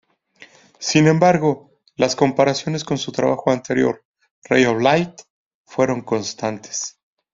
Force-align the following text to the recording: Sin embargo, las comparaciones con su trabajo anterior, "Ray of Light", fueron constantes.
Sin 0.79 1.05
embargo, 1.05 1.69
las 1.95 2.15
comparaciones 2.15 2.83
con 2.83 2.97
su 2.97 3.11
trabajo 3.11 3.51
anterior, 3.51 4.03
"Ray 4.45 4.65
of 4.65 4.81
Light", 4.81 5.13
fueron 5.67 6.01
constantes. 6.01 6.97